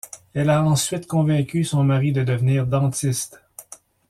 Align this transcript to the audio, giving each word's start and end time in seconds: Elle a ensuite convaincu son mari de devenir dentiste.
Elle 0.33 0.49
a 0.49 0.63
ensuite 0.63 1.05
convaincu 1.05 1.63
son 1.63 1.83
mari 1.83 2.11
de 2.11 2.23
devenir 2.23 2.65
dentiste. 2.65 3.39